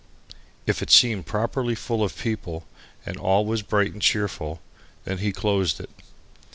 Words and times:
If 0.65 0.81
it 0.81 0.89
seemed 0.89 1.27
properly 1.27 1.75
full 1.75 2.03
of 2.03 2.17
people 2.17 2.65
and 3.05 3.17
all 3.17 3.45
was 3.45 3.61
bright 3.61 3.93
and 3.93 4.01
cheerful, 4.01 4.59
then 5.05 5.19
he 5.19 5.31
closed 5.31 5.79
it. 5.79 5.91